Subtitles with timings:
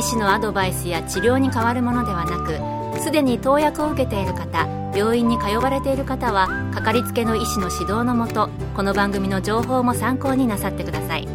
[0.00, 11.28] 医師のアドバイスや治療に変わるものではなくすでに投薬を受けている方病院に通われている方はかかりつけの医師の指導のもとこの番組の情報も参考になさってください。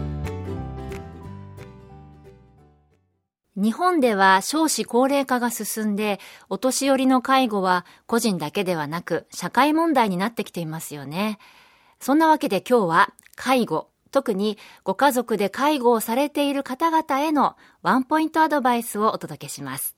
[3.56, 6.20] 日本では少子高齢化が進んで
[6.50, 11.38] お年寄りの介護は個人だけではなく社会問題になってきていますよね。
[12.00, 13.90] そんなわけで今日は介護。
[14.16, 19.98] 特にご家族で介護をされている方々へのワンポイントアドバイスをお届けします。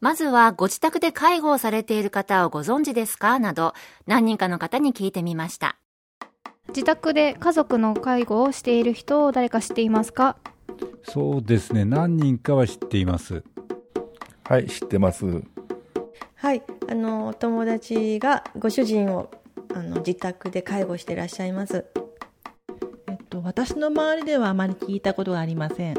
[0.00, 3.38] まずはご自宅で介護をされている方をご存知ですか？
[3.38, 3.72] など
[4.08, 5.76] 何人かの方に聞いてみました。
[6.70, 10.36] 自宅で家族の介護をしている人を誰か知っていますか？
[11.04, 11.84] そうですね。
[11.84, 13.44] 何人かは知っています。
[14.42, 15.44] はい知ってます。
[16.34, 19.30] はいあの友達がご主人を
[19.72, 21.84] あの自宅で介護していらっしゃいます
[23.40, 25.96] と私の周りではあまり聞いたことがありません。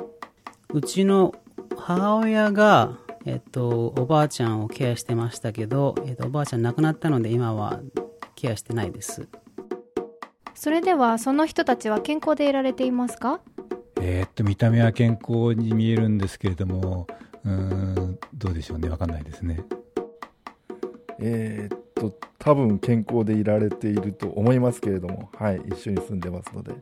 [0.73, 1.33] うちの
[1.77, 7.81] 母親が、えっと、おばあちゃんをケアしてましたけど、えっと、おばあちゃん亡くなったので今は
[8.35, 9.27] ケアしてないです。
[10.53, 13.41] それではその人たちは健康でいられていますか？
[13.99, 17.07] えー、っと見た目は健康に見えるんですけれども
[17.43, 18.87] うんどうでしょうね。
[18.87, 19.63] 分かんないですね。
[21.19, 26.73] えー、っと多分健康でいられていると思いますけれどもはい一緒に住んでますので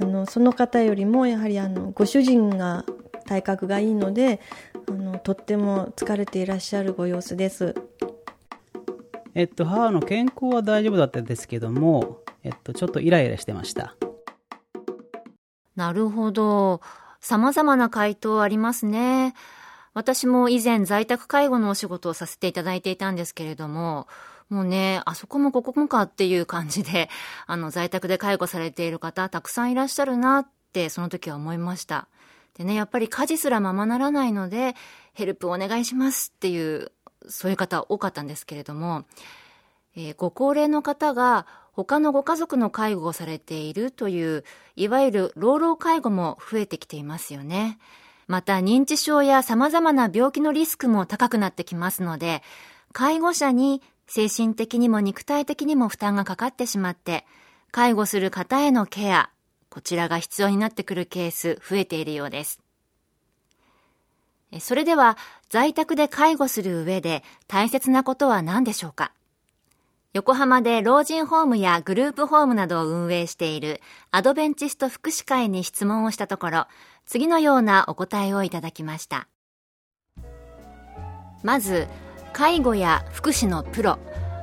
[0.00, 2.84] あのその方よりもやはりあのご主人が
[3.26, 4.40] 体格がいいので
[4.88, 7.74] あのとっても疲れていらっしゃるご様子です。
[9.34, 13.94] えっと母の健康は大丈夫だったんですけども、えっと、ちょっとイライラしてました。
[15.74, 16.80] なるほど。
[17.20, 19.34] 様々な回答ありますね。
[19.92, 24.06] 私も以前在宅介護のお仕事をさせていただいていたんですけれども
[24.48, 27.10] もうね、あそこもここもかっていう感じで、
[27.46, 32.08] あの、在宅で介護されている方、たくさんいらっしゃるなって、その時は思いました。
[32.54, 34.76] でね、やっぱり家事すらままならないので、
[35.14, 36.92] ヘルプお願いしますっていう、
[37.28, 39.04] そういう方多かったんですけれども、
[39.96, 44.44] えー、ご高齢の方が他のご家族の介護をされているという、
[44.76, 47.78] いわゆる老老介護も増えてきていますよね。
[48.26, 52.42] また認知症や様々な病気のリスクも高くなってきますので、
[52.92, 57.26] 介護者に精神的にも肉体的にも負担がかかってしまって、
[57.70, 59.30] 介護する方へのケア、
[59.68, 62.60] こちらが必要になってくるケース増えているようです。
[64.60, 65.18] それでは、
[65.50, 69.12] 在宅で介護する上で大切なことは何でしょうか？
[70.12, 76.66] 横浜で老人ホームやグループホームなどを運営しているアドベンチスト福祉会に質問をしたところ、
[77.04, 79.28] 次のようなお答えをいただきました。
[81.42, 81.86] まず、
[82.36, 83.98] 介護や福祉のプロ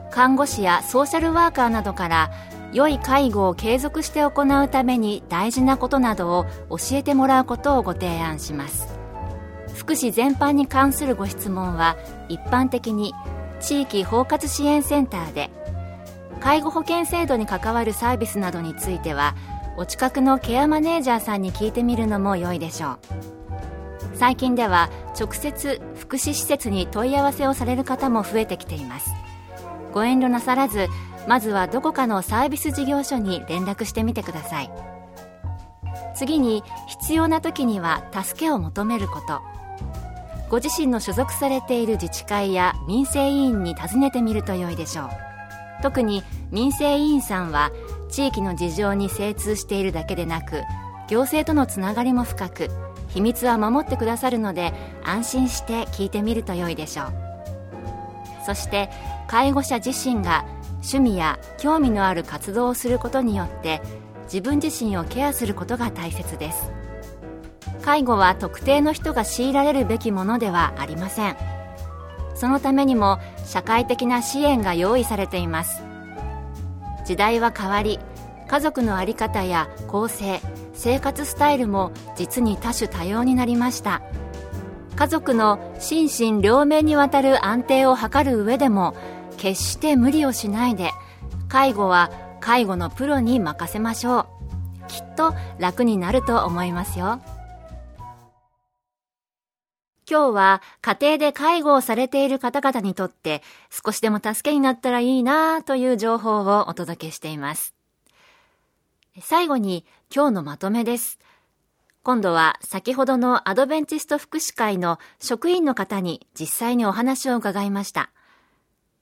[0.09, 2.31] 看護師やソーシャルワーカーなどから
[2.73, 8.87] 良い介護を継続して行うために大事なことなどを教えてもらうことをご提案します。
[9.75, 11.95] 福祉全般に関するご質問は
[12.29, 13.13] 一般的に
[13.59, 15.51] 地域包括支援センターで
[16.39, 19.35] 介護保険制度に関わるサービスなどについては
[19.77, 22.99] お近くのケアマネージャーさんに聞いてみるのも良いでしょう。
[24.15, 24.89] 最近では
[25.19, 25.79] 直接
[26.13, 29.15] 福祉施設に問い合わせをされる方も増えてきています。
[29.93, 30.87] ご遠慮なさらず
[31.27, 34.71] まずはどこかのサービス事業所に連絡してみてください。
[36.13, 39.41] 次に必要な時には助けを求めること。
[40.51, 45.09] ご自身の所属されている自治会や民生委員に尋ねてみると良いでしょう。
[45.81, 46.21] 特に
[46.51, 47.71] 民生委員さんは
[48.11, 50.61] 地域の事情に精通しているだけでなく
[51.07, 52.69] 行政とのつながりも深く
[53.13, 54.73] 秘密は守ってくださるので
[55.03, 57.13] 安心して聞いてみると良いでしょう。
[58.45, 58.89] そして
[59.27, 60.45] 介護者自身が
[60.77, 63.81] 趣味や興味のある活動をすることによって
[64.25, 66.71] 自分自身をケアすることが大切です。
[67.83, 71.37] 介護は特定の人が強いられるべきものではありません。
[72.35, 75.83] そのためにも社会的な支援が用意されています。
[77.05, 77.99] 時代は変わり
[78.47, 80.41] 家族の在り方や構成
[80.73, 84.01] 生活スタイルも実に多種多様になりました。
[84.95, 88.95] 家族の心身両面にわたる安定を図る上でも
[89.37, 90.91] 決して無理をしないで
[91.49, 94.87] 介護は介護のプロに任せましょう。
[94.87, 97.21] きっと楽になると思いますよ。
[100.09, 103.41] 今日は家庭で介護をされている方々にとって
[103.71, 107.73] 少しでも助けになったらいいなという情報をお届けしています。
[109.21, 111.19] 最後に今日のまとめです。
[112.01, 118.09] 今度は先ほどのアドベンチスト福祉会の職員の方に実際にお話を伺いました。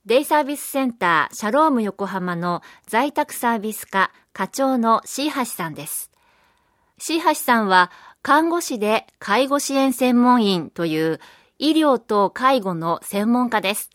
[0.04, 6.10] デイサービスセンターシャローム横浜の在宅サービス課課長のシーハシさんです。
[6.98, 7.90] シーハシさんは
[8.22, 11.20] 看護師で介護支援専門員という
[11.58, 13.90] 医療と介護の専門家です。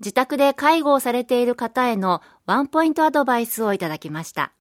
[0.00, 4.52] 自宅で介護をされている方へのワンポイントアドバイスをいただきました。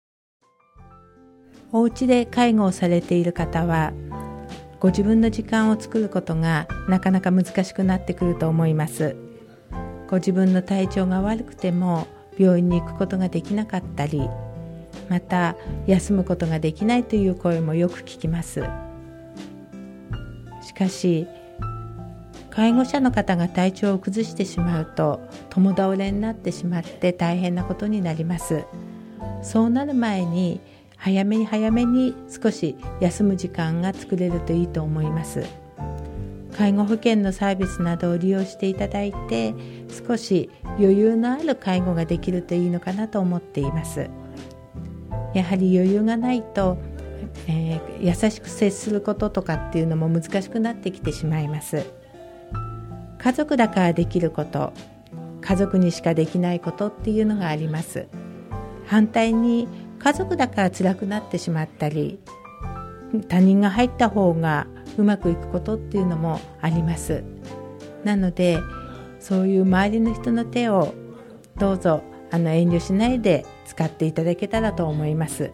[1.74, 3.92] お家で介護をされている方は
[4.80, 9.16] ご自分の時間を作ることがなかなか難しくなってくると思います。
[10.10, 14.30] ご自分の体調が悪くても病院に行くことができなかったり
[15.10, 18.63] また休むことができないという声もよく聞きます。
[20.62, 21.28] しかし
[22.50, 28.63] 介護者の方が体調を崩してしまうと共倒れになってしまって大変なことになります。
[29.44, 30.62] そうなる前に
[30.98, 35.46] 早めに早めに少し休む時間が作れるといいと思います。
[36.58, 39.54] 介護保険のサービスなどを利用していただいて
[40.08, 40.50] 少し
[40.80, 44.10] 余裕のある介護ができるといいのかなと思っています。
[45.34, 46.80] やはり余裕がないと、
[47.48, 51.86] えー、優しく接することとかっていうのも難しくなってきてしまいます。
[53.20, 54.74] 家族だからできること
[55.42, 58.08] 家族にしかできないことっていうのがあります。
[58.88, 59.68] 反対に
[60.00, 62.20] 家族だから辛くなってしまったり
[63.28, 64.68] 他人が入った方が
[64.98, 67.24] うまくいくことっていうのもあります。
[68.04, 68.60] なので
[69.20, 70.94] そういう周りの人の手を
[71.58, 72.02] どうぞ
[72.32, 75.52] あの遠慮しないで使っていただけたらと思います。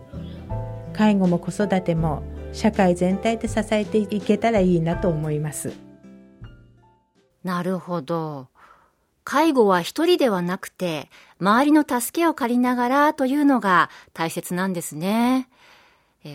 [0.94, 5.74] 介護も子育ても社会全体で支えていけたらいいなと思います。
[7.44, 8.53] なるほど。
[9.24, 11.10] 介護は一人ではなくて、
[11.40, 15.50] 周りの助けを借りながらというのが大切なんですね。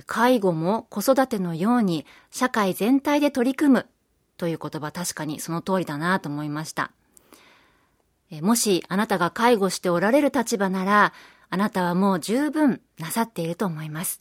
[0.07, 3.87] 介護も子育てのように社会全体で取り組む
[4.37, 6.93] という言葉確かにその通りだなと思いました。
[8.43, 11.13] もしあなたが介護しておられる立場なら、
[11.51, 14.21] あなたはもう十分なさっていると思います。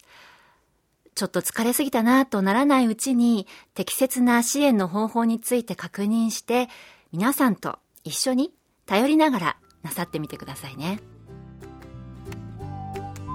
[1.15, 6.69] ちょっと疲れすぎたなとならないうちに適切な支援の方法について確認して
[7.11, 8.53] 皆さんと一緒に
[8.87, 11.01] 頼りながらなさってみてくださいね。